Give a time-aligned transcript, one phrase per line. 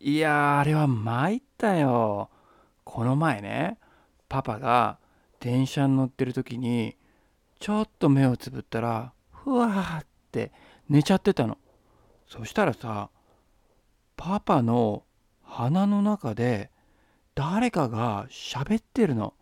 [0.00, 2.30] いやーあれは参ったよ。
[2.84, 3.78] この前ね、
[4.28, 4.98] パパが
[5.40, 6.96] 電車に乗ってる時に、
[7.58, 10.52] ちょっと目をつぶったら、ふわーって
[10.88, 11.58] 寝ちゃってたの。
[12.28, 13.10] そしたらさ、
[14.16, 15.02] パパの
[15.42, 16.70] 鼻の中で
[17.34, 19.34] 誰かが喋ってるの。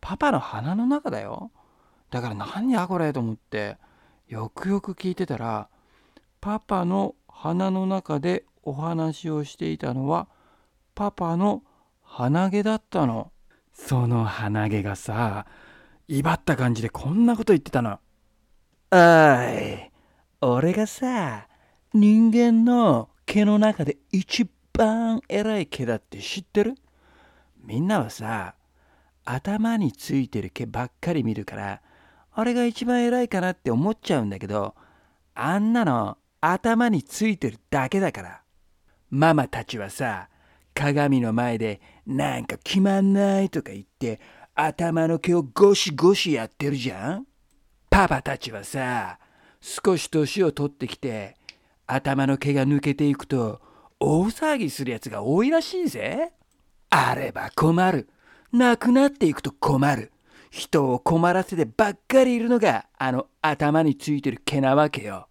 [0.00, 1.50] パパの鼻の中だよ。
[2.10, 3.76] だから何やこれと思って
[4.28, 5.68] よくよく聞いてたら
[6.40, 10.28] パパの鼻の中でお話をしていたのは
[10.94, 11.62] パパの
[12.02, 13.32] 鼻毛だったの。
[13.72, 15.46] その鼻毛がさ
[16.06, 17.98] 威張った感じでこんなこと言ってたの。
[18.90, 19.90] おい
[20.40, 21.48] 俺がさ
[21.94, 26.74] 人間の毛の中で一番偉い毛だって知ってる？
[27.64, 28.54] みんなはさ
[29.24, 31.80] 頭についてる毛ばっかり見るから
[32.32, 34.74] あれが一番偉いかなって思っちゃうんだけど
[35.34, 38.42] あんなの頭についてるだけだから
[39.10, 40.28] ママたちはさ
[40.74, 44.20] 鏡の前でなんか決まんないとか言って
[44.54, 47.24] 頭の毛をゴシゴシやってるじゃん?
[47.90, 49.18] パパたちはさ
[49.60, 51.36] 少し年を取ってきて
[51.86, 53.60] 頭の毛が抜けていくと
[53.98, 56.32] 大騒ぎするやつが多いらしいぜ。
[56.90, 58.08] あれば困る。
[58.52, 60.12] なくなっていくと困る。
[60.50, 65.28] 人を困らせてばっかりいるのがあの頭についてる毛なわけよ。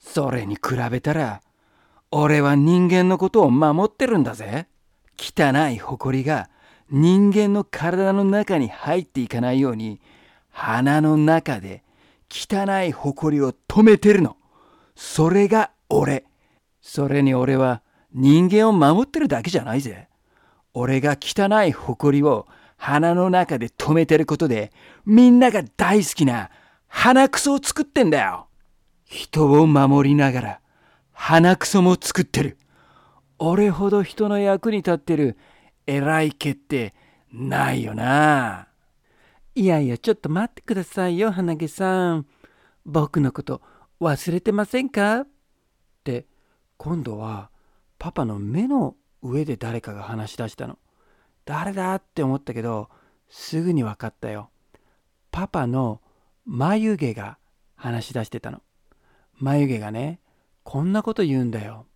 [0.00, 1.40] それに比べたら
[2.10, 4.66] 俺は人間のことを守ってるんだぜ。
[5.18, 6.48] 汚い埃が
[6.90, 10.00] 人間の体の中に入っていかないように
[10.50, 11.82] 鼻の中で
[12.30, 14.36] 汚い埃を止めてるの。
[14.96, 16.24] それが俺。
[16.80, 17.82] それに俺は
[18.14, 20.08] 人間を守ってるだけじゃないぜ。
[20.72, 22.46] 俺が汚い埃を
[22.78, 24.72] 鼻の中で止めてることで
[25.04, 26.50] みんなが大好きな
[26.86, 28.46] 鼻くそを作ってんだよ。
[29.04, 30.60] 人を守りながら
[31.20, 32.56] 鼻くそも作ってる。
[33.38, 35.36] 俺ほど人の役に立ってる
[35.84, 36.94] 偉い毛って
[37.32, 38.68] ないよな。
[39.54, 42.26] いやいやちょっと待ってくださいよ鼻毛さん。
[42.86, 43.60] 僕のこと
[44.00, 45.20] 忘れてませんか？
[45.20, 45.26] っ
[46.04, 46.26] て。
[46.78, 47.50] 今度は
[47.98, 50.78] パパの目の上で誰かが話し出したの。
[51.44, 52.88] 誰だって思ったけど
[53.28, 54.50] すぐに分かったよ。
[55.32, 56.00] パパの
[56.46, 57.38] 眉毛が
[57.74, 58.62] 話し出してたの。
[59.34, 60.20] 眉毛がね
[60.70, 61.86] こんなこと言うんだよ。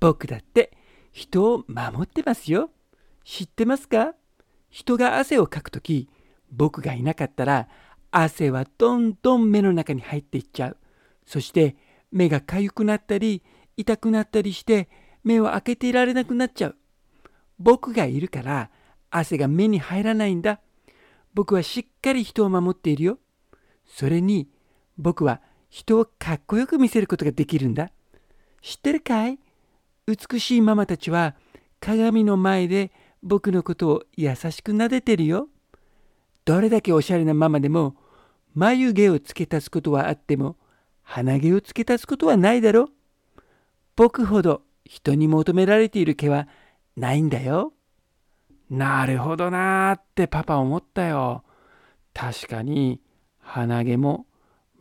[0.00, 0.76] 僕だって
[1.12, 2.70] 人を守ってますよ。
[3.24, 4.14] 知ってますか？
[4.70, 6.08] 人が汗をかくとき
[6.50, 7.68] 僕がいなかったら
[8.10, 10.78] 汗はどんどん目の中に入っていっちゃう。
[11.26, 11.76] そして
[12.10, 13.44] 目がかゆくなったり
[13.76, 14.88] 痛くなったりして
[15.22, 16.76] 目を開けていられなくなっちゃう。
[17.60, 18.70] 僕がいるから
[19.10, 20.58] 汗が目に入らないんだ。
[21.34, 23.18] 僕はしっかり人を守っているよ。
[23.86, 24.48] それに
[24.98, 25.40] 僕は
[25.72, 27.90] 人をかっこよく見せることができるんだ
[28.60, 29.38] 知ってるかい？
[30.06, 31.34] 美しいママたちは
[31.80, 35.48] 鏡の前で僕のことを優しく撫でてるよ
[36.44, 37.96] どれだけおしゃれなママでも
[38.54, 40.56] 眉毛を付け足すことはあっても
[41.02, 42.90] 鼻毛を付け足すことはないだろ
[43.96, 46.48] 僕ほど人に求められている毛は
[46.98, 47.72] ないんだよ。
[48.68, 51.44] なるほどなーってパパ思ったよ。
[52.12, 53.00] 確かに
[53.38, 54.26] 鼻毛も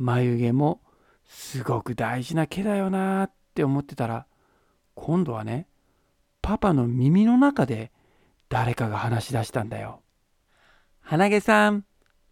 [0.00, 0.80] 眉毛も
[1.26, 4.26] すごく大事な毛だよなーって思ってたら
[4.94, 5.66] 今度はね
[6.42, 7.92] パパの耳の中で
[8.48, 10.00] 誰かが話し出したんだよ。
[11.00, 11.84] 鼻毛さん、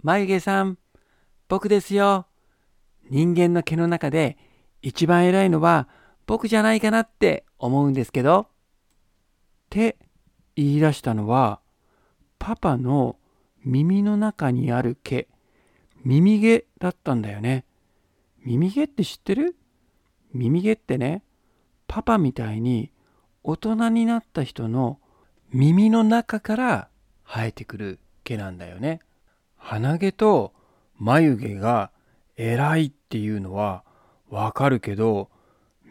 [0.03, 0.79] 眉毛さん、
[1.49, 2.27] 僕ですよ。
[3.11, 4.39] 人間の毛の中で
[4.83, 5.89] 一番偉いのは
[6.27, 8.41] 僕じゃないかなって思うんですけど。
[8.43, 8.47] っ
[9.71, 9.99] て
[10.57, 11.61] 言い出したのは
[12.39, 13.17] パパの
[13.65, 15.29] 耳の中にある毛
[16.05, 17.65] 耳毛だったんだよね。
[18.45, 19.57] 耳毛って知ってる？
[20.33, 21.23] 耳毛ってね
[21.87, 22.91] パパみたいに
[23.43, 24.99] 大人になった人の
[25.53, 26.89] 耳の中から
[27.25, 29.01] 生えてくる毛なんだよね。
[29.57, 30.53] 鼻毛と
[30.97, 31.91] 眉毛が
[32.37, 33.85] 偉いっていうのは
[34.29, 35.31] わかるけど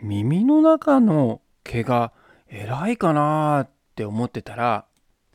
[0.01, 2.13] 耳の中の毛が
[2.47, 4.86] 偉いかなって思ってたら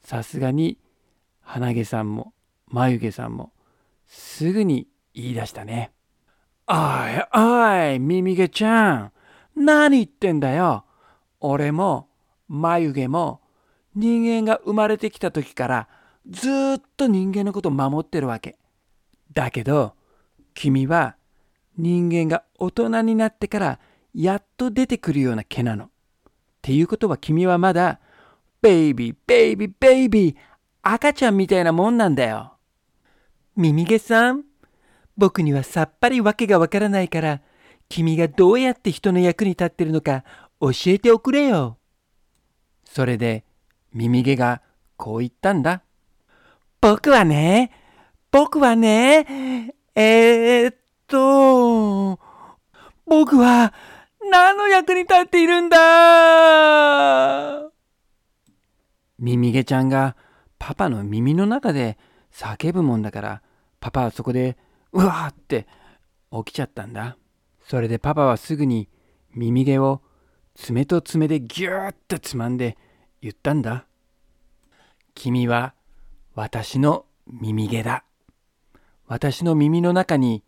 [0.03, 0.79] さすがに
[1.41, 2.33] 鼻毛さんも
[2.69, 3.52] 眉毛さんも
[4.15, 5.91] すぐに言い出したね。
[6.69, 6.77] おい
[7.35, 9.13] おい耳毛ちゃん
[9.57, 10.85] 何言ってんだよ
[11.41, 12.09] 俺も
[12.47, 13.41] 眉毛も
[13.95, 15.89] 人間が生まれてきた時から
[16.29, 18.59] ずっと人間のことを守ってるわけ。
[19.33, 19.95] だけど
[20.53, 21.17] 君は
[21.79, 23.79] 人間が大人になってから
[24.15, 25.85] やっと出てくるような毛なの。
[25.85, 25.89] っ
[26.61, 27.99] ていうことは君はまだ
[28.61, 30.37] ベイビーベイビーベイビー
[30.83, 32.52] 赤ちゃんみたいなもんなんだよ。
[33.55, 34.45] 耳毛さん
[35.17, 37.43] 僕にはさっぱりわけがわからないから
[37.89, 40.25] 君がどうやって人の役に立ってるのか
[40.59, 41.77] 教えておくれよ。
[42.85, 43.45] それで
[43.93, 44.63] 耳毛が
[44.97, 45.83] こう言ったんだ。
[46.81, 47.71] 僕はね、
[48.31, 50.77] 僕はね、えー、っ
[51.07, 52.19] と、
[53.05, 53.75] 僕は
[54.31, 55.79] 何の役に立っているんだ？
[59.19, 60.17] 耳毛ちゃんが
[60.59, 61.99] パパの耳の中で
[62.33, 63.43] 叫ぶもんだから
[63.81, 64.57] パパはそこで
[64.93, 65.67] うわーって
[66.33, 67.17] 起きちゃったんだ。
[67.67, 68.89] それでパパはすぐに
[69.35, 70.03] 耳毛を
[70.55, 72.77] 爪と爪でギューッとつまんで
[73.21, 73.87] 言ったんだ。
[75.15, 75.75] 君は
[76.35, 78.05] 私の耳毛だ。
[79.07, 80.43] 私の耳の中に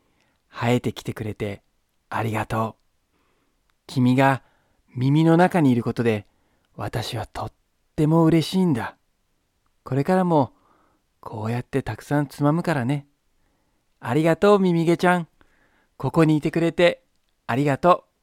[0.48, 1.62] 生えてきてくれて
[2.08, 2.84] ありがとう。
[3.86, 4.42] 君が
[4.94, 6.26] 耳の中にいることで
[6.76, 7.52] 私はとっ
[7.96, 8.96] ても嬉しいんだ。
[9.82, 10.52] これからも
[11.24, 13.06] こうやってたくさんつまむからね。
[13.98, 15.26] ありがとうみみげちゃん。
[15.96, 17.02] ここにいてくれて
[17.46, 18.13] ありがとう。